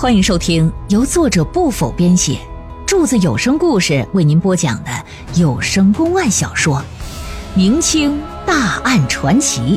[0.00, 2.38] 欢迎收听由作者不否编写，
[2.86, 4.90] 柱子有声故事为您播讲的
[5.34, 6.76] 有声公案小说
[7.56, 9.76] 《明清大案传奇》，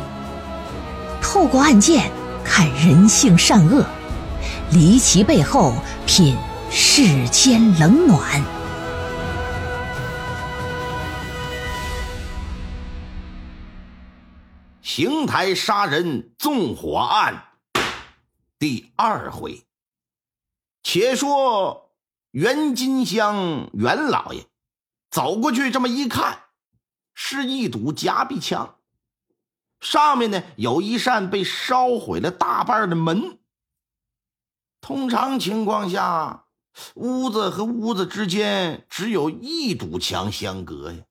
[1.20, 2.08] 透过案件
[2.44, 3.84] 看人性善恶，
[4.70, 5.74] 离奇背后
[6.06, 6.36] 品
[6.70, 8.40] 世间冷暖。
[14.82, 17.42] 邢台杀人纵火案
[18.60, 19.64] 第二回。
[20.82, 21.90] 且说
[22.30, 24.46] 袁金香袁老爷
[25.10, 26.44] 走过去，这么一看，
[27.14, 28.76] 是一堵夹壁墙，
[29.80, 33.38] 上面呢有一扇被烧毁了大半的门。
[34.80, 36.46] 通常情况下，
[36.94, 41.04] 屋子和屋子之间只有一堵墙相隔呀，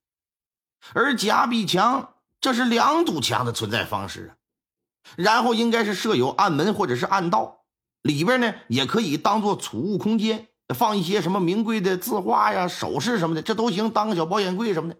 [0.93, 4.35] 而夹壁墙这是两堵墙的存在方式啊，
[5.15, 7.60] 然后应该是设有暗门或者是暗道。
[8.02, 14.98] 里边呢也可以当做储物空间，放一些什么名贵的字画呀、首饰什么的，这都行，当个小保险柜什么的。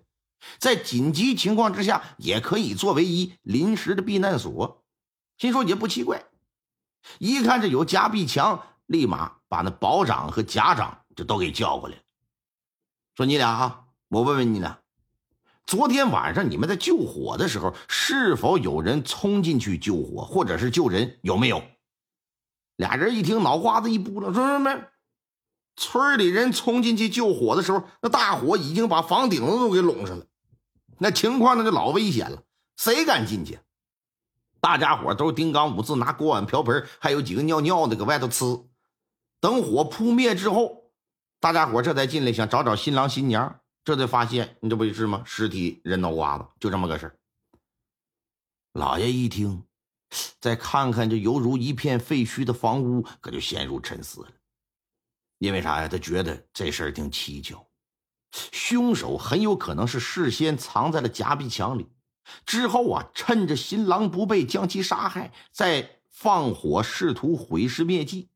[0.58, 4.84] 在紧急情况之下，也可以作为一临时的避难所。
[5.38, 6.24] 心说也不奇怪，
[7.18, 12.02] 一看这有夹壁墙，立马把那保长和甲长就都给叫过来了，
[13.16, 14.80] 说：“你俩啊，我问问你俩，
[15.66, 21.20] 昨天晚上你们在救火的时候，是否有人冲进去救火，或者是救人？
[21.24, 21.64] 有没有？”
[22.76, 24.88] 俩人一听，脑瓜子一扑棱，说什么？
[25.76, 30.26] 村里人冲进去救火的时候，那大火已经把房顶子都给拢上了，
[31.00, 32.44] 那情况那就老危险了，
[32.78, 33.60] 谁敢进去？
[34.60, 38.66] 大家伙都是丁刚五字，拿锅碗瓢盆，还有几个尿尿的，搁外头呲。
[39.40, 40.92] 等火扑灭之后，
[41.40, 45.24] 大家伙这才进来，想找找新郎新娘，这才发现，你这不就是吗？
[45.26, 47.16] 尸体人脑瓜子，就这么个事儿。
[48.74, 49.64] 老爷一听。
[50.40, 54.28] 再看看这犹如一片废墟的房屋，可就陷入沉思了。
[55.38, 55.88] 因为啥呀？
[55.88, 57.66] 他觉得这事儿挺蹊跷，
[58.52, 61.90] 凶手很有可能是事先藏在了夹壁墙里，
[62.46, 68.30] 之后啊，趁着新郎不备将其杀害，再放火试图毁尸灭迹。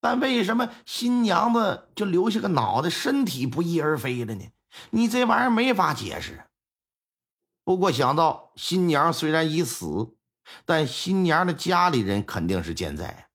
[0.00, 4.44] 但为什么新娘子就留下个脑袋，身体不翼而飞了呢？
[4.90, 6.44] 你这玩意儿没法解释。
[7.64, 10.14] 不过想到新娘虽然已死。
[10.64, 13.28] 但新娘的家里人肯定是健在，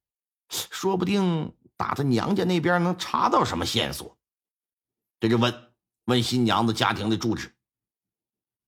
[0.50, 4.18] 说不定打他娘家那边能查到什么线索。
[5.20, 5.54] 这就问
[6.06, 7.54] 问新娘子家庭的住址，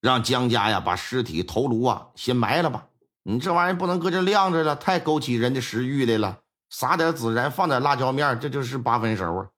[0.01, 2.87] 让江家呀把尸体头颅啊先埋了吧。
[3.23, 6.41] 你这玩意儿不能搁这晾着了，太勾起人的食欲来了。
[6.69, 9.49] 撒点孜然，放点辣椒面，这就是八分熟啊。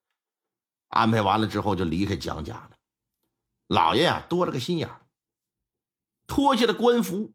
[0.90, 2.72] 安排完了之后就离开江家了。
[3.68, 4.90] 老爷啊多了个心眼
[6.26, 7.34] 脱下了官服。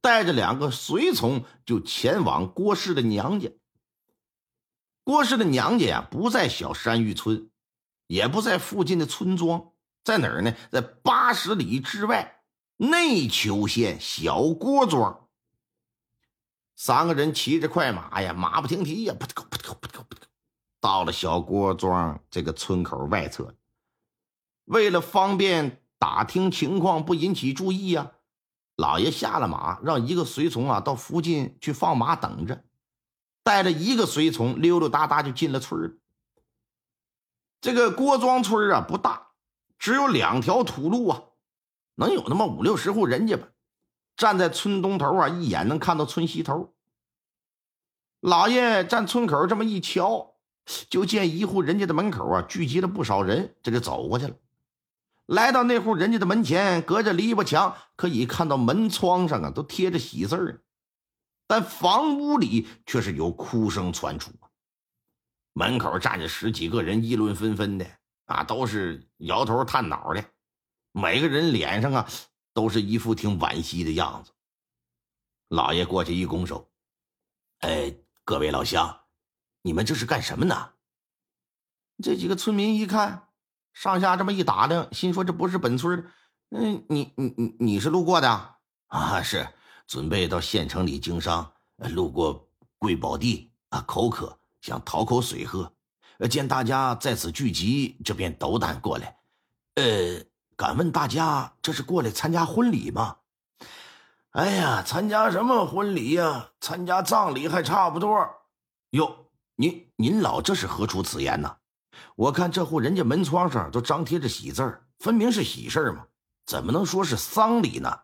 [0.00, 3.50] 带着两个随从就前往郭氏的娘家。
[5.04, 7.50] 郭氏的娘家呀，不在小山峪村，
[8.06, 9.72] 也不在附近的村庄，
[10.04, 10.54] 在哪儿呢？
[10.70, 12.42] 在八十里之外
[12.76, 15.28] 内丘县小郭庄。
[16.76, 20.28] 三个人骑着快马呀，马不停蹄呀，扑腾扑腾扑腾扑腾，
[20.80, 23.54] 到了小郭庄这个村口外侧。
[24.64, 28.12] 为了方便打听情况，不引起注意呀。
[28.80, 32.64] 老爷下了马，让一个随从啊到附近去放马等着，
[33.42, 35.98] 带着一个随从溜溜达达就进了村
[37.60, 39.32] 这个郭庄村啊不大，
[39.78, 41.22] 只有两条土路啊，
[41.96, 43.48] 能有那么五六十户人家吧。
[44.16, 46.72] 站在村东头啊，一眼能看到村西头。
[48.20, 50.36] 老爷站村口这么一瞧，
[50.88, 54.34] 就见一户人家的门口啊聚集了不少人，这就走过去了。
[55.30, 60.64] 来到那户人家的门前，隔着篱笆墙可以看到门窗上啊都贴着喜字儿，
[61.46, 64.32] 但房屋里却是有哭声传出。
[65.52, 67.86] 门口站着十几个人，议论纷纷的
[68.24, 70.24] 啊，都是摇头叹脑的，
[70.90, 72.08] 每个人脸上啊
[72.52, 74.32] 都是一副挺惋惜的样子。
[75.46, 76.72] 老爷过去一拱手
[77.62, 79.02] ：“哎，各位老乡，
[79.62, 80.72] 你们这是干什么呢？”
[82.02, 83.29] 这几个村民一看。
[83.72, 86.08] 上下这么一打量，心说这不是本村的。
[86.50, 88.28] 嗯，你你你你是路过的
[88.88, 89.22] 啊？
[89.22, 89.48] 是
[89.86, 91.52] 准备到县城里经商，
[91.94, 95.72] 路过贵宝地啊，口渴，想讨口水喝。
[96.28, 99.16] 见大家在此聚集，这便斗胆过来。
[99.76, 100.24] 呃，
[100.56, 103.16] 敢问大家这是过来参加婚礼吗？
[104.32, 106.50] 哎呀，参加什么婚礼呀？
[106.60, 108.28] 参加葬礼还差不多。
[108.90, 111.56] 哟，您您老这是何出此言呢？
[112.16, 116.04] 我看这户人家门窗上都张贴着喜字儿，分明是喜事嘛，
[116.46, 118.00] 怎么能说是丧礼呢？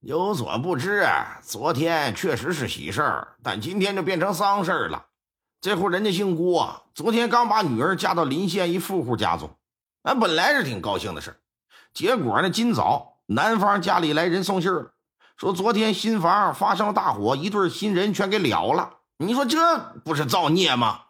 [0.00, 1.06] 有所不知，
[1.42, 5.06] 昨天确实是喜事儿，但今天就变成丧事儿了。
[5.60, 9.56] 这户人家姓郭，昨天刚把女儿嫁到临县一富户家中，
[10.02, 11.40] 那本来是挺高兴的事
[11.94, 14.92] 结果呢，今早男方家里来人送信了，
[15.38, 18.98] 说昨天新房发生了大火，一对新人全给了了。
[19.16, 21.03] 你说这不是造孽吗？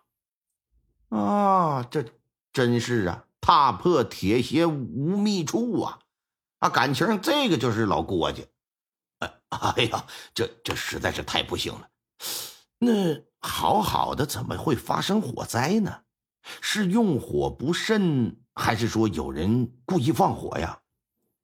[1.17, 2.05] 啊，这
[2.53, 6.01] 真是啊，踏破铁鞋无觅处啊！
[6.59, 8.43] 啊，感情这个就是老郭家。
[9.51, 11.89] 哎呀，这这实在是太不幸了。
[12.79, 16.01] 那好好的怎么会发生火灾呢？
[16.61, 20.81] 是用火不慎，还是说有人故意放火呀？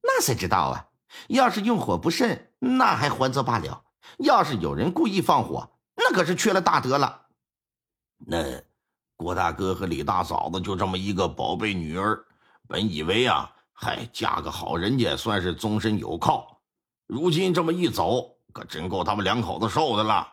[0.02, 0.88] 那谁知道啊？
[1.28, 3.84] 要是用火不慎，那还还则罢了；
[4.18, 7.28] 要是有人故意放火，那可是缺了大德了。
[8.18, 8.62] 那
[9.20, 12.24] 郭大哥和李大嫂子就这么一个宝贝女儿，
[12.66, 16.62] 本以为啊，嗨，嫁个好人家算是终身有靠。
[17.06, 20.26] 如今这么一走，可真够他们两口子受的了。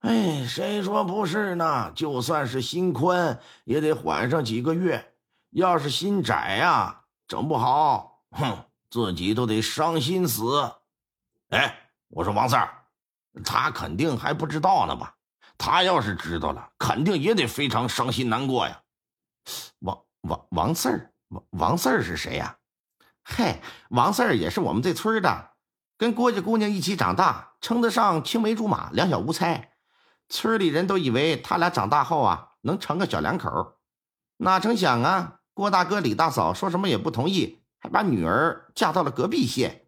[0.00, 1.92] 哎，谁说不是呢？
[1.94, 4.98] 就算是心宽，也得缓上几个月；
[5.50, 8.58] 要是心窄呀，整不好，哼，
[8.90, 10.68] 自己都得伤心死。
[11.50, 11.72] 哎，
[12.08, 12.74] 我说王四儿，
[13.44, 15.14] 他肯定还不知道呢吧？
[15.56, 18.82] 他要是知道了，肯定也得非常伤心难过呀。
[19.80, 22.56] 王王王四儿，王王四儿是谁呀？
[23.22, 25.50] 嘿，王四儿也是我们这村的。
[25.96, 29.72] 跟郭家姑娘一起长大，称得上青梅竹马、两小无猜。
[30.28, 33.78] 村里人都以为他俩长大后啊，能成个小两口。
[34.38, 39.83] 哪成想啊，郭大哥、李大嫂说什么也不同意，还把女儿嫁到了隔壁县。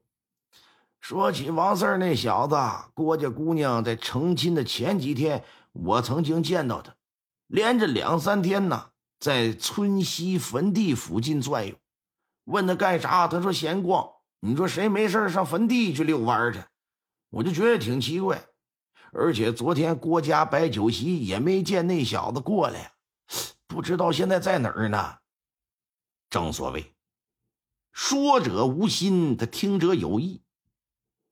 [1.08, 2.56] 说起王四那小子，
[2.92, 6.96] 郭家姑娘在成亲的前几天，我曾经见到他，
[7.46, 11.76] 连着两三天呢，在村西坟地附近转悠。
[12.46, 14.04] 问他干啥，他说闲逛。
[14.40, 16.60] 你说谁没事上坟地去遛弯去？
[17.30, 18.44] 我就觉得挺奇怪。
[19.12, 22.90] 而且昨天郭家摆酒席也没见那小子过来，
[23.68, 25.18] 不知道现在在哪儿呢。
[26.28, 26.92] 正所谓，
[27.92, 30.42] 说者无心，他听者有意。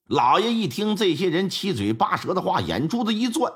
[0.07, 3.53] 老爷一听这些人七嘴八舌的话，眼珠子一转，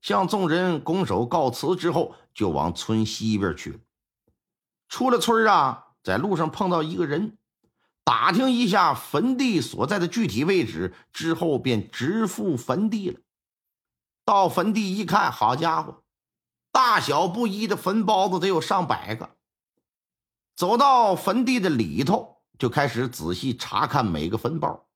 [0.00, 3.78] 向众人拱手告辞之后，就往村西边去了。
[4.88, 7.38] 出了村啊，在路上碰到一个人。
[8.02, 13.20] 打听一下坟地所在的具体位置之后，便直赴坟地了。
[14.24, 16.02] 到坟地一看，好家伙，
[16.72, 19.36] 大小不一的坟包子得有上百个。
[20.56, 24.87] 走到坟地的里头，就开始仔细查看每个坟包。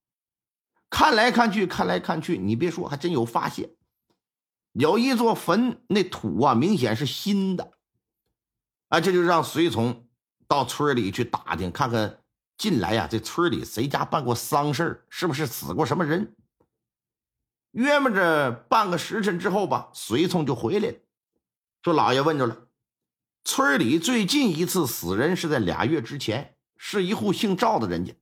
[0.92, 3.70] 看来看去，看来看去，你别说，还真有发现。
[4.72, 7.72] 有一座坟，那土啊，明显是新的。
[8.88, 10.06] 啊，这就让随从
[10.46, 12.18] 到村里去打听看看。
[12.58, 16.36] 近来呀，这村里谁家办过丧事是不是死过什么人？
[17.70, 20.98] 约摸着半个时辰之后吧，随从就回来了，
[21.82, 22.68] 说：“老爷问着了，
[23.44, 28.14] 村里最近一次死人是在俩月之前，是一户姓赵的人家，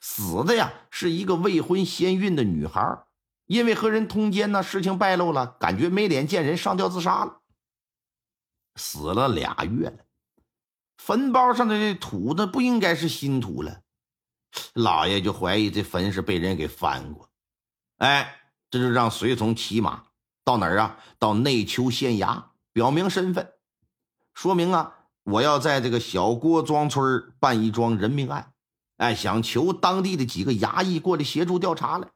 [0.00, 3.04] 死的呀是一个未婚先孕的女孩，
[3.46, 7.40] 因为和人通奸呢，事情败露了，感觉没脸见人，上吊自杀了，
[8.76, 10.04] 死了俩月了。”
[11.02, 13.80] 坟包上的这土，那不应该是新土了。
[14.74, 17.30] 老爷就怀疑这坟是被人给翻过。
[17.96, 18.36] 哎，
[18.70, 20.04] 这就让随从骑马
[20.44, 20.98] 到哪儿啊？
[21.18, 23.50] 到内丘县衙表明身份，
[24.34, 28.52] 说明啊，我要在这个小郭庄村办一桩人命案。
[29.00, 32.08] 哎，想求当地的几个衙役过来协助调查来。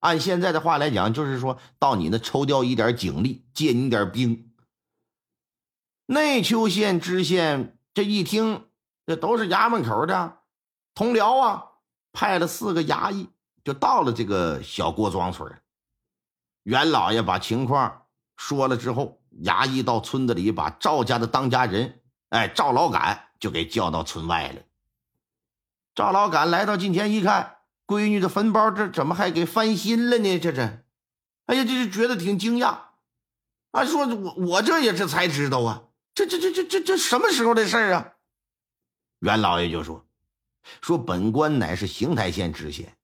[0.00, 4.52] 按现在的话来讲，就是说到你那抽调一点警力，借你点兵。
[6.04, 7.78] 内丘县知县。
[7.94, 8.66] 这一听，
[9.06, 10.40] 这都是衙门口的
[10.94, 11.64] 同僚啊，
[12.12, 13.30] 派了四个衙役，
[13.64, 15.50] 就到了这个小郭庄村。
[16.62, 18.02] 袁老爷把情况
[18.36, 24.62] 说了之后，衙役到村子里把赵家的当家人，哎，赵老杆就给叫到村外了。
[25.98, 30.38] 赵老杆来到近前一看，闺女的坟包，这怎么还给翻新了呢？
[30.38, 30.84] 这这，
[31.46, 32.82] 哎呀，这就觉得挺惊讶。
[33.72, 35.86] 啊，说我我这也是才知道啊。
[36.14, 38.12] 这这这这这这什么时候的事儿啊？
[39.18, 40.06] 袁老爷就说
[40.80, 42.96] ：“说本官乃是邢台县知县，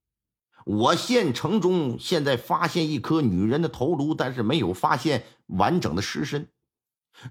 [0.65, 6.49] 我县城中现在发现一颗女人的头颅，但是没有发现完整的尸身。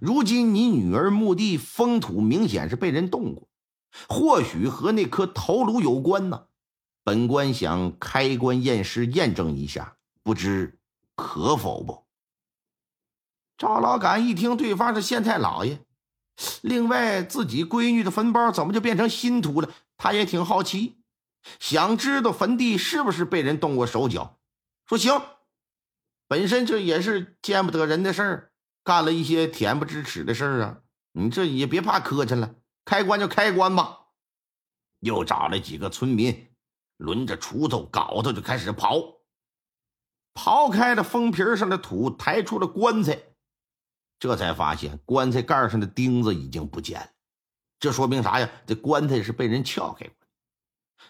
[0.01, 3.47] 如今你女儿墓地封土明显是被人动过，
[4.07, 6.45] 或许和那颗头颅有关呢。
[7.03, 10.79] 本官想开棺验尸验证一下，不知
[11.15, 12.05] 可否不？”
[13.57, 15.79] 赵老杆一听对方是县太老爷，
[16.61, 19.69] 另外自己闺女的坟包怎么就变成新土了？
[19.95, 20.97] 他也挺好奇，
[21.59, 24.39] 想知道坟地是不是被人动过手脚。
[24.85, 25.21] 说行，
[26.27, 28.51] 本身这也是见不得人的事儿，
[28.83, 30.77] 干了一些恬不知耻的事儿啊，
[31.11, 32.55] 你这也别怕磕碜了，
[32.85, 33.99] 开棺就开棺吧。
[34.99, 36.47] 又找了几个村民，
[36.97, 39.17] 抡着锄头、镐头就开始刨，
[40.33, 43.21] 刨开了封皮上的土，抬出了棺材，
[44.17, 47.09] 这才发现棺材盖上的钉子已经不见了。
[47.79, 48.49] 这说明啥呀？
[48.65, 50.15] 这棺材是被人撬开过。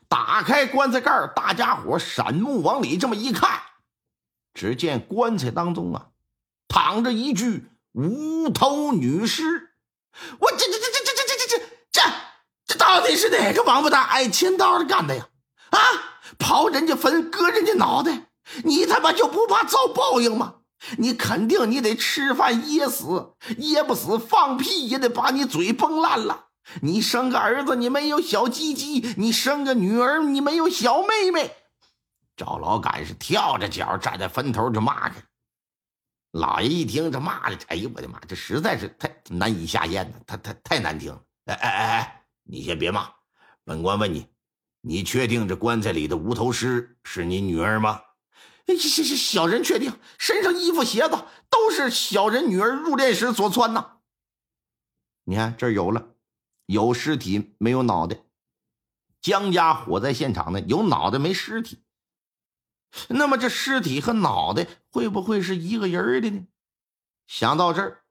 [0.07, 3.61] 打开棺材盖大家伙闪目往里这么一看，
[4.55, 6.09] 只见棺材当中啊，
[6.67, 9.75] 躺着一具无头女尸。
[10.39, 11.02] 我这这这这
[11.93, 12.01] 这
[12.65, 15.29] 这到底是哪个王八蛋挨千刀的干的呀？
[15.69, 15.79] 啊！
[16.37, 18.27] 刨人家坟，割人家脑袋，
[18.65, 20.55] 你他妈就不怕遭报应吗？
[20.97, 26.47] 你肯定你得吃饭噎死，噎不死放屁也得把你嘴崩烂了。
[26.81, 31.55] 你生个儿子，你没有小鸡鸡；你生个女儿，你没有小妹妹。
[32.35, 35.15] 赵老杆是跳着脚站在坟头就骂着。
[36.31, 41.21] 老爷一听这骂的，哎呦我的妈，这实在是太难以下咽了，他他太难听了。
[41.45, 43.09] 哎哎哎哎，你先别骂，
[43.63, 44.27] 本官问你，
[44.81, 48.01] 你确定这棺材里的无头尸是你女儿吗？
[48.67, 53.97] 哎，小小小人确定，身上衣服鞋子都是小人女儿入殓时所穿呐。
[55.25, 56.09] 你看这儿有了。
[56.65, 58.23] 有尸体没有脑袋，
[59.19, 61.83] 江家火灾现场呢，有脑袋没尸体。
[63.09, 66.47] 那么这尸体和脑袋会不会是一个人的呢？
[67.27, 68.05] 想到这儿，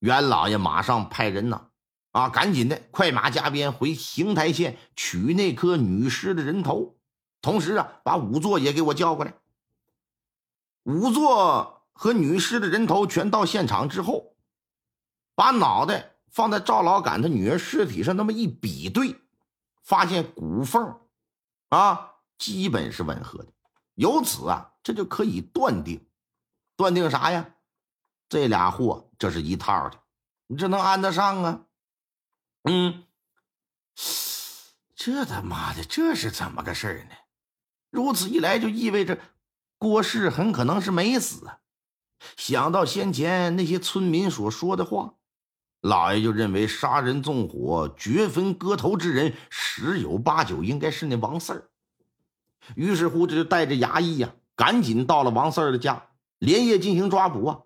[0.00, 1.69] 袁老爷马上派人呐，
[2.12, 6.96] 啊，赶紧的快马加鞭回邢台县取那颗女尸的人头，
[7.40, 9.34] 同时啊，把仵作也给我叫过来。
[10.84, 14.34] 仵作和女尸的人头全到现场之后，
[15.34, 16.16] 把脑袋。
[16.32, 19.16] 放在赵老杆他女儿尸体上那么一比对，
[19.82, 21.00] 发现骨缝
[21.70, 23.48] 啊基本是吻合的，
[23.96, 26.06] 由此啊这就可以断定，
[26.76, 27.52] 断定啥呀？
[28.28, 29.98] 这俩货这是一套的，
[30.46, 31.62] 你这能安得上啊？
[32.64, 33.04] 嗯，
[34.94, 37.16] 这他妈的这是怎么个事儿呢？
[37.90, 39.18] 如此一来就意味着
[39.78, 41.46] 郭氏很可能是没死！
[42.36, 45.14] 想到先前那些村民所说的话。
[45.80, 51.70] 老爷就认为杀人纵火、掘坟割头之人十有八九应该是那王四儿，
[52.76, 57.60] 于是乎这就带着衙役呀，赶紧到了王四儿的家，连夜进行抓捕啊。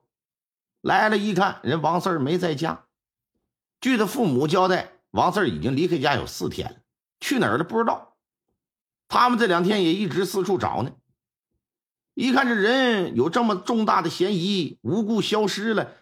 [0.80, 2.84] 来了，一看人王四儿没在家，
[3.84, 6.76] 据他父母交代，王四儿已经离开家有四天了，
[7.20, 8.16] 去哪儿了不知道。
[9.08, 10.90] 他们这两天也一直四处找呢。
[12.14, 15.92] 一看这人有这么重大的嫌疑，无故消失了。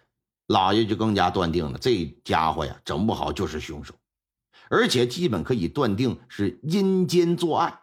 [0.46, 3.94] 老爷就更加断定了，这家伙呀，整不好就是凶手，
[4.70, 7.80] 而且基本可以断定是阴间作案，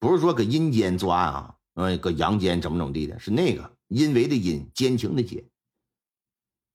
[0.00, 5.44] 不是说搁阴间作案啊，呃，搁阳间怎么怎么地的，是那个因为的因，奸情的奸。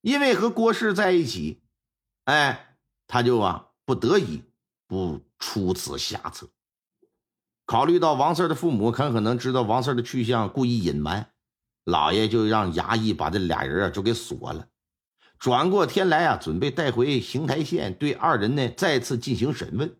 [0.00, 1.61] 因为和郭氏在一起，
[2.24, 2.76] 哎，
[3.06, 4.44] 他就啊不得已
[4.86, 6.48] 不出此下策。
[7.66, 11.30] 考虑到王四的父母很可能知道王四的去向，故意隐瞒，
[11.84, 14.68] 老爷就让衙役把这俩人啊就给锁了。
[15.38, 19.96] 转过天来啊，准备带回邢台县，对二人呢再次进行审问。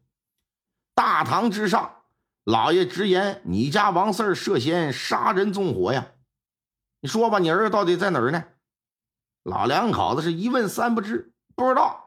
[0.95, 2.02] 大堂之上，
[2.45, 6.12] 老爷直言：“你家王四涉嫌杀人纵火呀！
[7.00, 8.45] 你说吧，你儿子到底在哪儿呢？”
[9.43, 12.02] 老两口子是一问三不知，不知道，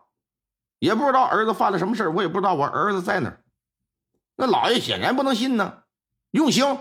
[0.79, 3.43] 也不知道儿子犯了什么事我也不知道我儿子在哪儿。
[4.35, 5.83] 那老爷显然不能信呢，
[6.31, 6.77] 用刑，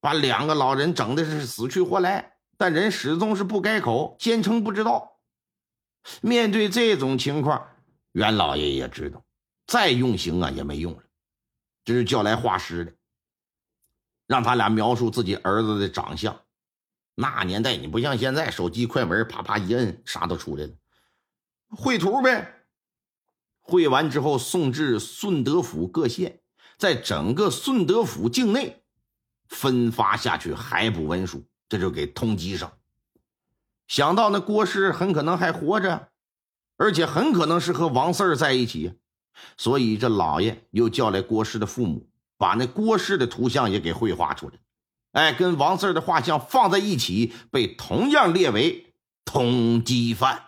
[0.00, 2.34] 把两个老人整的是死去活来。
[2.60, 5.20] 但人始终是不改口，坚称不知道。
[6.20, 7.68] 面对这种情况，
[8.10, 9.22] 袁老爷也知道，
[9.64, 11.02] 再用刑啊也没用了，
[11.84, 12.92] 这是叫来画师的，
[14.26, 16.36] 让他俩描述自己儿子的长相。
[17.14, 20.72] 那年代你不像现在，手机快门啪啪一摁，啥都出来了。
[21.70, 22.64] 绘图呗，
[23.60, 26.40] 绘完之后送至顺德府各县，
[26.76, 28.82] 在整个顺德府境内
[29.46, 31.44] 分发下去海捕文书。
[31.68, 32.72] 这就给通缉上。
[33.86, 36.08] 想到那郭氏很可能还活着，
[36.78, 38.94] 而且很可能是和王四儿在一起，
[39.58, 42.08] 所以这老爷又叫来郭氏的父母，
[42.38, 44.54] 把那郭氏的图像也给绘画出来。
[45.12, 48.94] 哎，跟王四儿的画像放在一起，被同样列为
[49.26, 50.47] 通缉犯。